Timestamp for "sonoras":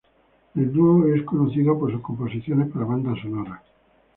3.21-3.61